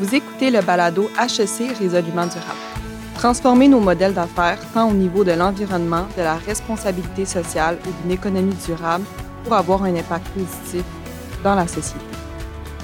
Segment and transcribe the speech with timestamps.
[0.00, 2.58] Vous écoutez le balado HEC Résolument durable.
[3.16, 8.12] Transformer nos modèles d'affaires tant au niveau de l'environnement, de la responsabilité sociale ou d'une
[8.12, 9.04] économie durable
[9.44, 10.84] pour avoir un impact positif
[11.44, 12.00] dans la société.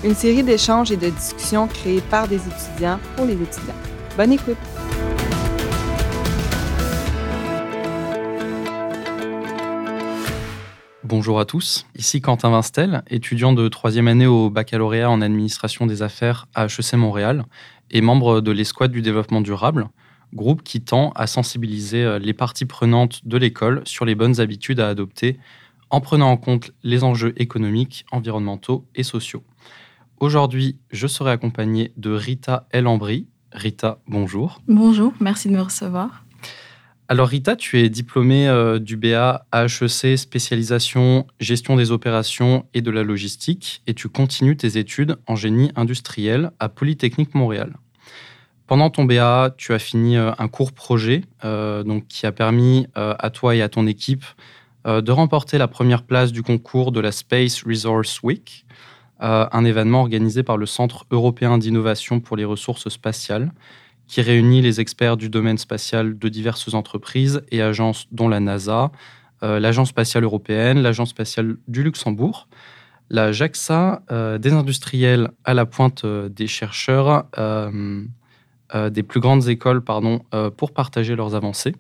[0.05, 3.81] Une série d'échanges et de discussions créées par des étudiants pour les étudiants.
[4.19, 4.76] Bonne écoute!
[11.09, 16.03] Bonjour à tous, ici Quentin Vinstel, étudiant de troisième année au baccalauréat en administration des
[16.03, 17.45] affaires à HEC Montréal
[17.93, 19.89] et membre de l'escouade du développement durable,
[20.35, 24.81] groupe qui tend à sensibiliser euh, les parties prenantes de l'école sur les bonnes habitudes
[24.81, 25.39] à adopter
[25.91, 29.45] en prenant en compte les enjeux économiques, environnementaux et sociaux.
[30.19, 33.29] Aujourd'hui, je serai accompagné de Rita Elambry.
[33.53, 34.61] Rita, bonjour.
[34.67, 36.26] Bonjour, merci de me recevoir.
[37.09, 42.91] Alors Rita, tu es diplômée euh, du BA HEC spécialisation gestion des opérations et de
[42.91, 47.75] la logistique et tu continues tes études en génie industriel à Polytechnique Montréal.
[48.67, 53.31] Pendant ton BA, tu as fini euh, un court projet euh, qui a permis à
[53.31, 54.25] toi et à ton équipe
[54.85, 58.65] de remporter la première place du concours de la Space Resource Week,
[59.19, 63.51] un événement organisé par le Centre européen d'innovation pour les ressources spatiales
[64.07, 68.93] qui réunit les experts du domaine spatial de diverses entreprises et agences, dont la NASA,
[69.43, 72.49] euh, l'Agence spatiale européenne, l'Agence spatiale du Luxembourg,
[73.11, 77.27] la JAXA, euh, des industriels à la pointe euh, des chercheurs
[78.91, 80.23] des plus grandes écoles pardon,
[80.57, 81.75] pour partager leurs avancées.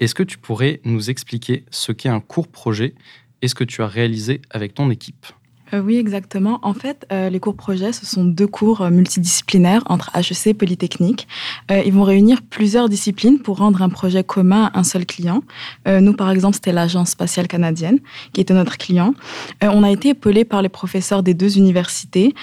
[0.00, 2.94] Est-ce que tu pourrais nous expliquer ce qu'est un court projet
[3.42, 5.26] et ce que tu as réalisé avec ton équipe?
[5.72, 6.60] Euh, oui, exactement.
[6.62, 10.54] En fait, euh, les cours projets, ce sont deux cours euh, multidisciplinaires entre HEC et
[10.54, 11.26] Polytechnique.
[11.70, 15.42] ils vont réunir plusieurs disciplines pour rendre un projet commun à un seul client.
[15.86, 17.98] nous, par exemple, c'était l'Agence spatiale canadienne
[18.32, 19.14] qui était notre client.
[19.62, 22.34] on a été épaulés par les professeurs des deux universités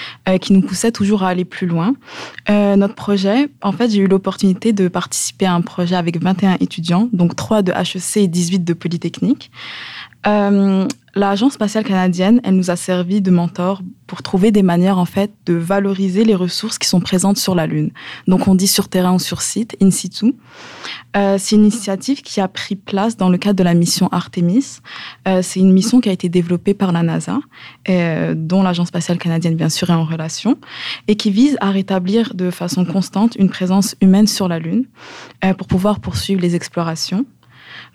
[0.41, 1.95] qui nous poussaient toujours à aller plus loin.
[2.49, 7.09] notre projet, en fait, j'ai eu l'opportunité de participer à un projet avec 21 étudiants,
[7.13, 9.51] donc 3 de HEC et 18 de Polytechnique.
[10.25, 15.05] Euh, L'Agence spatiale canadienne, elle nous a servi de mentor pour trouver des manières en
[15.05, 17.91] fait de valoriser les ressources qui sont présentes sur la Lune.
[18.27, 20.33] Donc on dit sur terrain ou sur site, in situ.
[21.15, 24.79] Euh, c'est une initiative qui a pris place dans le cadre de la mission Artemis.
[25.27, 27.39] Euh, c'est une mission qui a été développée par la NASA,
[27.89, 30.57] euh, dont l'Agence spatiale canadienne bien sûr est en relation,
[31.07, 34.85] et qui vise à rétablir de façon constante une présence humaine sur la Lune
[35.45, 37.23] euh, pour pouvoir poursuivre les explorations.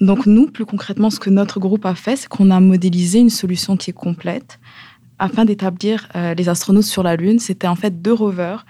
[0.00, 3.31] Donc nous, plus concrètement, ce que notre groupe a fait, c'est qu'on a modélisé une
[3.31, 4.60] solution qui est complète
[5.19, 7.38] afin d'établir euh, les astronautes sur la Lune.
[7.38, 8.64] C'était en fait deux rovers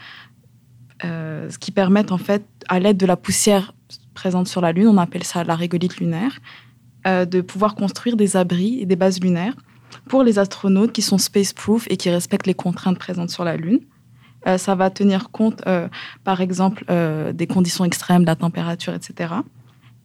[1.04, 3.74] euh, qui permettent en fait, à l'aide de la poussière
[4.14, 6.38] présente sur la Lune, on appelle ça la régolithe lunaire,
[7.06, 9.54] euh, de pouvoir construire des abris et des bases lunaires
[10.08, 13.80] pour les astronautes qui sont space-proof et qui respectent les contraintes présentes sur la Lune.
[14.56, 15.62] ça va tenir compte,
[16.24, 16.84] par exemple,
[17.34, 19.34] des conditions extrêmes, de la température, etc.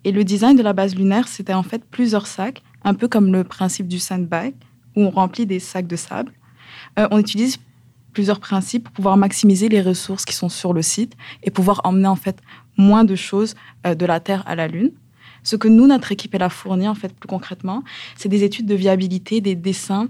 [0.05, 3.31] Et le design de la base lunaire, c'était en fait plusieurs sacs, un peu comme
[3.31, 4.53] le principe du sandbag,
[4.95, 6.31] où on remplit des sacs de sable.
[6.99, 7.57] Euh, on utilise
[8.13, 12.07] plusieurs principes pour pouvoir maximiser les ressources qui sont sur le site et pouvoir emmener
[12.07, 12.39] en fait
[12.77, 13.55] moins de choses
[13.87, 14.91] euh, de la Terre à la Lune.
[15.43, 17.83] Ce que nous, notre équipe, elle a fourni, en fait, plus concrètement,
[18.15, 20.07] c'est des études de viabilité, des dessins,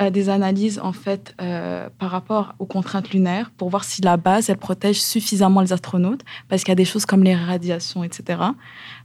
[0.00, 4.16] euh, des analyses, en fait, euh, par rapport aux contraintes lunaires pour voir si la
[4.16, 8.04] base, elle protège suffisamment les astronautes, parce qu'il y a des choses comme les radiations,
[8.04, 8.40] etc.,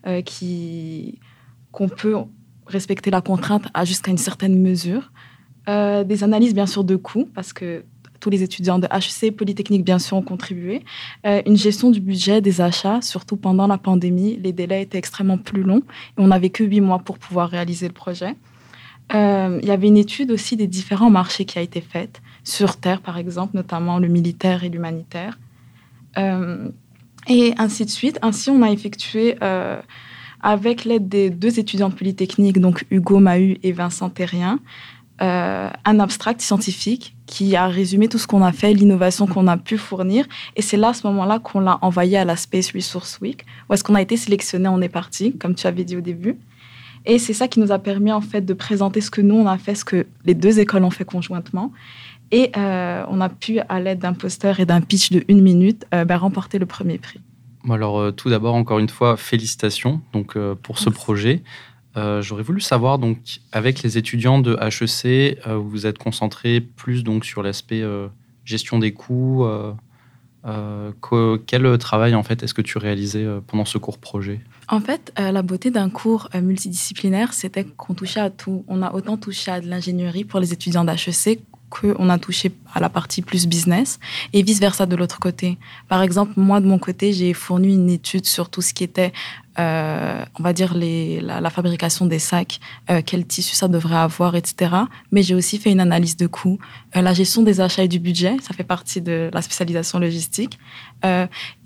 [0.08, 1.20] euh, qui
[1.72, 2.16] qu'on peut
[2.68, 5.12] respecter la contrainte à jusqu'à une certaine mesure.
[5.68, 7.84] des analyses, bien sûr, de coûts, parce que
[8.26, 10.84] tous les étudiants de HEC, Polytechnique, bien sûr, ont contribué.
[11.28, 14.40] Euh, une gestion du budget des achats, surtout pendant la pandémie.
[14.42, 15.84] Les délais étaient extrêmement plus longs
[16.18, 18.36] et on n'avait que huit mois pour pouvoir réaliser le projet.
[19.14, 22.78] Euh, il y avait une étude aussi des différents marchés qui a été faite, sur
[22.78, 25.38] Terre par exemple, notamment le militaire et l'humanitaire.
[26.18, 26.70] Euh,
[27.28, 28.18] et ainsi de suite.
[28.24, 29.36] Ainsi, on a effectué,
[30.42, 34.60] avec l'aide des deux étudiants de Polytechnique, donc Hugo Mahut et Vincent Terrien,
[35.22, 39.56] euh, un abstract scientifique qui a résumé tout ce qu'on a fait, l'innovation qu'on a
[39.56, 40.26] pu fournir.
[40.58, 43.74] Et c'est là, à ce moment-là, qu'on l'a envoyé à la Space Resource Week, où
[43.74, 46.38] est-ce qu'on a été sélectionné, on est parti, comme tu avais dit au début.
[47.06, 49.48] Et c'est ça qui nous a permis, en fait, de présenter ce que nous, on
[49.48, 51.72] a fait, ce que les deux écoles ont fait conjointement.
[52.32, 55.86] Et euh, on a pu, à l'aide d'un poster et d'un pitch de une minute,
[55.94, 57.22] euh, ben, remporter le premier prix.
[57.70, 61.42] Alors, tout d'abord, encore une fois, félicitations donc, pour ce projet.
[61.98, 66.60] Euh, j'aurais voulu savoir, donc, avec les étudiants de HEC, euh, vous vous êtes concentré
[66.62, 68.08] plus donc, sur l'aspect euh,
[68.44, 69.48] gestion des coûts.
[71.48, 74.42] quel travail, en fait, est-ce que tu réalisais pendant ce cours projet?
[74.68, 78.64] En fait, la beauté d'un cours multidisciplinaire, c'était qu'on touchait à tout.
[78.68, 81.42] On a autant touché à de l'ingénierie pour les étudiants d'HEC
[81.76, 84.00] qu'on a touché à la partie plus business
[84.34, 85.58] et vice-versa de l'autre côté.
[85.88, 89.12] Par exemple, moi, de mon côté, j'ai fourni une étude sur tout ce qui était
[89.58, 94.76] euh, on va dire la, fabrication des sacs, euh, quel tissu ça devrait avoir, etc.
[95.12, 96.60] Mais j'ai aussi fait une analyse de coûts,
[96.96, 100.60] euh, la gestion des achats et du budget, ça fait partie de la spécialisation logistique,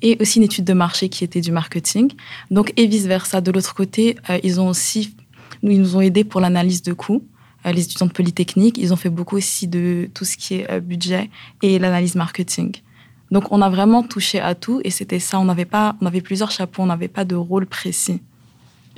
[0.02, 2.12] et aussi une étude de marché qui était du marketing.
[2.52, 3.40] Donc et vice versa.
[3.40, 5.16] De l'autre côté, ils ont aussi,
[5.64, 7.24] ils nous ont aidés pour l'analyse de coûts.
[7.66, 11.30] Les étudiants de Polytechnique, ils ont fait beaucoup aussi de tout ce qui est budget
[11.62, 12.72] et l'analyse marketing.
[13.32, 15.40] Donc on a vraiment touché à tout et c'était ça.
[15.40, 18.22] On n'avait pas, on avait plusieurs chapeaux, on n'avait pas de rôle précis.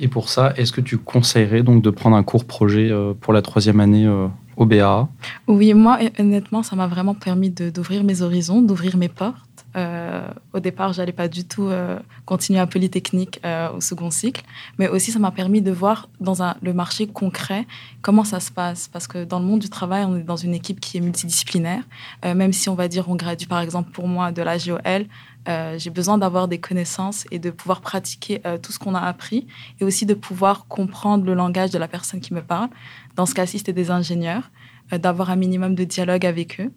[0.00, 3.32] Et pour ça, est-ce que tu conseillerais donc de prendre un court projet euh, pour
[3.32, 4.26] la troisième année euh,
[4.56, 5.08] au BA
[5.48, 10.60] Oui, moi honnêtement, ça m'a vraiment permis d'ouvrir mes horizons, d'ouvrir mes portes euh, au
[10.60, 14.42] départ, j'allais pas du tout euh, continuer à Polytechnique euh, au second cycle,
[14.78, 17.66] mais aussi ça m'a permis de voir dans un, le marché concret
[18.02, 18.88] comment ça se passe.
[18.88, 21.82] Parce que dans le monde du travail, on est dans une équipe qui est multidisciplinaire.
[22.24, 25.06] même si on va dire on gradue par exemple pour moi de la GOL,
[25.46, 29.46] j'ai besoin d'avoir des connaissances et de pouvoir pratiquer tout ce qu'on a appris
[29.80, 32.68] et aussi de pouvoir comprendre le langage de la personne qui me parle.
[33.16, 34.50] Dans ce cas-ci, c'était des ingénieurs,
[34.92, 36.70] d'avoir un minimum de dialogue avec eux.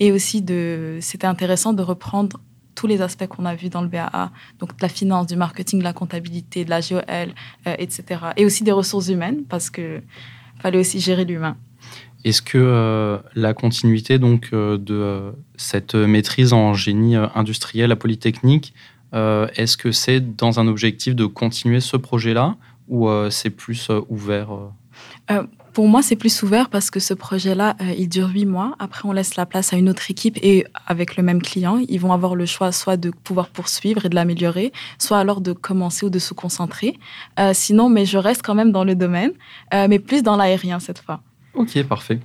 [0.00, 0.44] Et aussi,
[1.00, 2.38] c'était intéressant de reprendre
[2.74, 5.78] tous les aspects qu'on a vus dans le BAA, donc de la finance, du marketing,
[5.78, 7.02] de la comptabilité, de la GOL,
[7.66, 8.20] euh, etc.
[8.36, 10.02] Et aussi des ressources humaines, parce qu'il
[10.60, 11.56] fallait aussi gérer l'humain.
[12.24, 18.74] Est-ce que euh, la continuité donc euh, de cette maîtrise en génie industriel à Polytechnique,
[19.12, 22.56] est-ce que c'est dans un objectif de continuer ce projet-là
[22.88, 24.48] ou c'est plus ouvert
[25.72, 28.74] pour moi, c'est plus ouvert parce que ce projet-là, euh, il dure huit mois.
[28.78, 31.98] Après, on laisse la place à une autre équipe et avec le même client, ils
[31.98, 36.04] vont avoir le choix soit de pouvoir poursuivre et de l'améliorer, soit alors de commencer
[36.04, 36.98] ou de se concentrer.
[37.40, 39.32] Euh, sinon, mais je reste quand même dans le domaine,
[39.72, 41.22] euh, mais plus dans l'aérien cette fois.
[41.54, 42.18] Ok, parfait.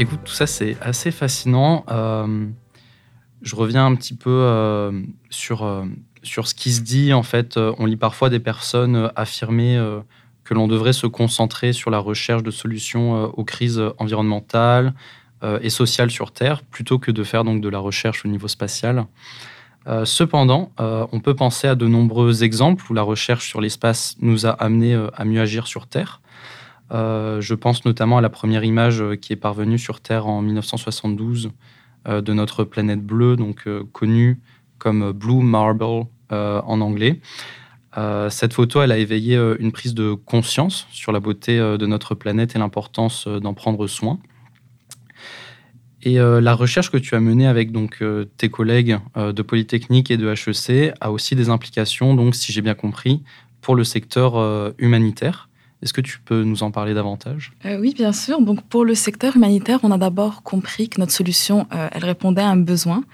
[0.00, 1.84] Écoute, tout ça, c'est assez fascinant.
[1.90, 2.46] Euh,
[3.42, 5.84] je reviens un petit peu euh, sur, euh,
[6.22, 7.12] sur ce qui se dit.
[7.12, 9.76] En fait, on lit parfois des personnes affirmer
[10.44, 14.94] que l'on devrait se concentrer sur la recherche de solutions aux crises environnementales
[15.42, 19.06] et sociales sur Terre, plutôt que de faire donc de la recherche au niveau spatial.
[20.04, 24.50] cependant, on peut penser à de nombreux exemples où la recherche sur l'espace nous a
[24.50, 26.20] amené à mieux agir sur Terre.
[26.92, 30.40] Euh, je pense notamment à la première image euh, qui est parvenue sur Terre en
[30.40, 31.50] 1972
[32.06, 34.40] euh, de notre planète bleue, donc connue
[34.78, 37.20] comme Blue Marble en anglais.
[38.28, 42.54] cette photo, elle a éveillé une prise de conscience sur la beauté de notre planète
[42.54, 44.20] et l'importance d'en prendre soin.
[46.02, 48.02] Et la recherche que tu as menée avec donc
[48.36, 52.74] tes collègues de Polytechnique et de HEC a aussi des implications, donc si j'ai bien
[52.74, 53.22] compris,
[53.60, 55.47] pour le secteur humanitaire.
[55.80, 57.52] Est-ce que tu peux nous en parler davantage?
[57.64, 58.40] Euh, Oui, bien sûr.
[58.40, 62.42] Donc, pour le secteur humanitaire, on a d'abord compris que notre solution, euh, elle répondait
[62.42, 63.04] à un besoin,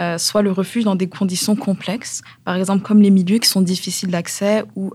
[0.00, 3.60] euh, soit le refuge dans des conditions complexes, par exemple comme les milieux qui sont
[3.60, 4.92] difficiles d'accès ou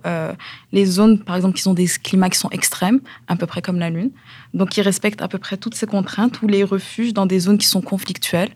[0.71, 3.77] les zones, par exemple, qui ont des climats qui sont extrêmes, à peu près comme
[3.77, 4.11] la Lune.
[4.53, 7.57] Donc, qui respectent à peu près toutes ces contraintes, ou les refuges dans des zones
[7.57, 8.51] qui sont conflictuelles.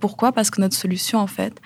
[0.00, 0.32] pourquoi?
[0.32, 1.60] Parce que notre solution, en fait,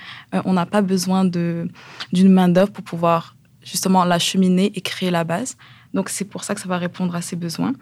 [0.45, 1.71] on n'a pas besoin d'une
[2.13, 5.57] main-d'œuvre pour pouvoir justement l'acheminer et créer la base.
[5.95, 7.73] Donc c'est pour ça que ça va répondre à ces besoins.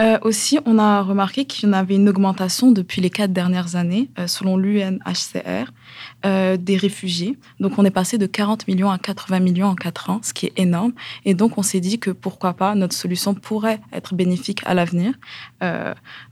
[0.00, 3.76] Euh, aussi, on a remarqué qu'il y en avait une augmentation depuis les quatre dernières
[3.76, 5.72] années, euh, selon l'UNHCR,
[6.24, 7.38] euh, des réfugiés.
[7.60, 10.46] Donc on est passé de 40 millions à 80 millions en quatre ans, ce qui
[10.46, 10.92] est énorme.
[11.24, 15.14] Et donc on s'est dit que pourquoi pas, notre solution pourrait être bénéfique à l'avenir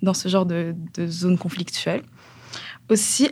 [0.02, 2.02] dans ce genre de, de zone conflictuelle.
[2.90, 3.30] Aussi,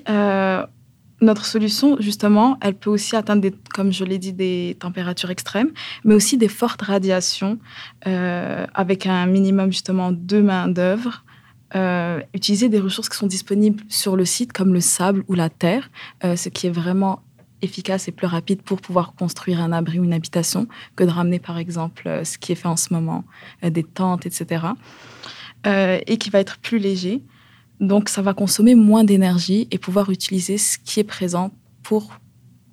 [1.22, 5.70] notre solution, justement, elle peut aussi atteindre, comme je l'ai dit, des températures extrêmes,
[6.04, 7.58] mais aussi des fortes radiations
[8.06, 11.24] euh, avec un minimum, justement, de main-d'œuvre.
[11.74, 15.48] Euh, utiliser des ressources qui sont disponibles sur le site, comme le sable ou la
[15.48, 15.90] terre,
[16.24, 17.22] euh, ce qui est vraiment
[17.62, 21.38] efficace et plus rapide pour pouvoir construire un abri ou une habitation que de ramener,
[21.38, 23.24] par exemple, ce qui est fait en ce moment,
[23.62, 24.66] des tentes, etc.
[25.64, 27.22] et qui va être plus léger.
[27.82, 31.50] Donc, ça va consommer moins d'énergie et pouvoir utiliser ce qui est présent
[31.82, 32.12] pour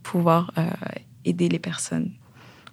[0.04, 0.70] pouvoir euh,
[1.26, 2.12] aider les personnes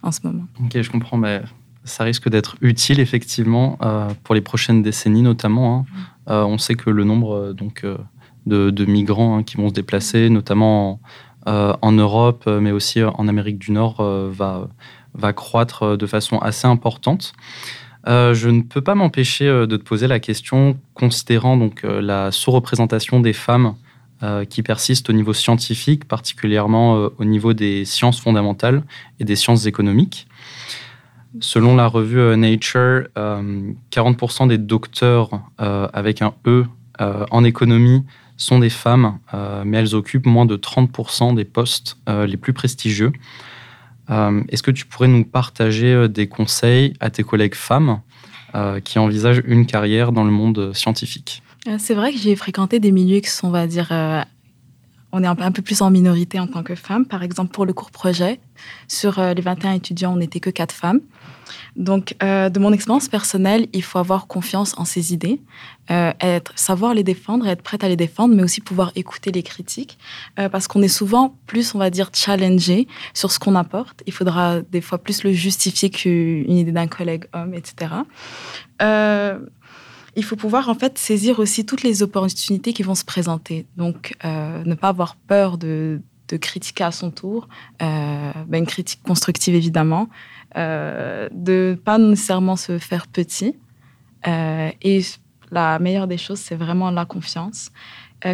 [0.02, 0.44] en ce moment.
[0.62, 1.42] Ok, je comprends, mais
[1.84, 5.78] ça risque d'être utile effectivement euh, pour les prochaines décennies notamment.
[5.78, 5.84] Hein.
[5.88, 6.30] Mm.
[6.30, 7.86] Euh, on sait que le nombre donc
[8.44, 11.00] de, migrants hein, qui vont se déplacer, notamment
[11.46, 14.68] en, en, Europe, mais aussi en Amérique du Nord, va,
[15.14, 17.32] va croître de façon assez importante.
[18.06, 22.00] Euh, je ne peux pas m'empêcher euh, de te poser la question, considérant donc euh,
[22.00, 23.74] la sous-représentation des femmes
[24.48, 28.82] qui persiste au niveau scientifique, particulièrement au niveau des sciences fondamentales
[29.20, 30.26] et des sciences économiques.
[31.40, 36.64] Selon la revue Nature, 40% des docteurs avec un E
[37.30, 38.04] en économie
[38.38, 39.18] sont des femmes,
[39.66, 43.12] mais elles occupent moins de 30% des postes les plus prestigieux.
[44.08, 48.00] Est-ce que tu pourrais nous partager des conseils à tes collègues femmes
[48.84, 51.42] qui envisagent une carrière dans le monde scientifique?
[51.68, 54.22] Euh, c'est vrai que j'ai fréquenté des milieux qui sont, on va dire, euh,
[55.16, 57.06] on est un peu, plus en minorité en tant que femme.
[57.06, 58.38] Par exemple, pour le cours projet,
[58.88, 61.00] sur euh, les 21 étudiants, on n'était que 4 femmes.
[61.76, 65.40] Donc, de mon expérience personnelle, il faut avoir confiance en ses idées,
[65.88, 69.96] être, savoir les défendre, être prête à les défendre, mais aussi pouvoir écouter les critiques,
[70.34, 74.02] parce qu'on est souvent plus, on va dire, challengé sur ce qu'on apporte.
[74.06, 77.90] Il faudra des fois plus le justifier qu'une idée d'un collègue homme, etc
[80.16, 83.66] il faut pouvoir en fait saisir aussi toutes les opportunités qui vont se présenter.
[83.76, 86.00] Donc, euh, ne pas avoir peur de,
[86.40, 87.48] critiquer à son tour,
[87.82, 90.08] euh, ben, une critique constructive évidemment,
[90.56, 93.54] euh, de pas nécessairement se faire petit.
[94.26, 95.02] Euh, et
[95.52, 97.70] la meilleure des choses, c'est vraiment la confiance.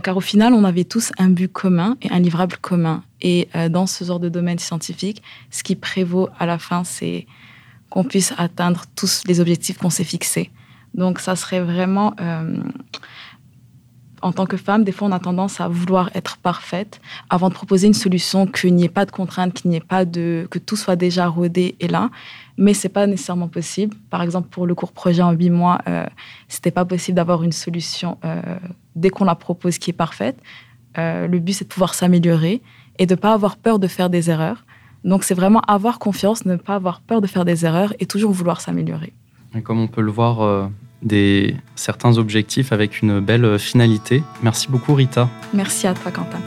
[0.04, 3.02] car au final, on avait tous un but commun et un livrable commun.
[3.20, 7.26] Et dans ce genre de domaine scientifique, ce qui prévaut à la fin, c'est
[7.90, 10.50] qu'on puisse atteindre tous les objectifs qu'on s'est fixés.
[10.94, 12.56] Donc, ça serait vraiment, euh,
[14.22, 17.54] en tant que femme, des fois, on a tendance à vouloir être parfaite avant de
[17.54, 20.58] proposer une solution, qu'il n'y ait pas de contraintes, qu'il n'y ait pas de, que
[20.58, 22.10] tout soit déjà rodé et là.
[22.56, 23.96] Mais c'est pas nécessairement possible.
[24.10, 26.06] Par exemple, pour le court projet en huit mois, euh,
[26.48, 28.40] c'était pas possible d'avoir une solution euh,
[28.94, 30.38] dès qu'on la propose qui est parfaite.
[30.98, 32.62] Euh, le but, c'est de pouvoir s'améliorer
[32.98, 34.64] et de pas avoir peur de faire des erreurs.
[35.04, 38.30] Donc, c'est vraiment avoir confiance, ne pas avoir peur de faire des erreurs et toujours
[38.30, 39.12] vouloir s'améliorer.
[39.64, 40.66] Comme on peut le voir, euh,
[41.02, 44.22] des, certains objectifs avec une belle finalité.
[44.42, 45.28] Merci beaucoup Rita.
[45.52, 46.40] Merci à toi Quentin.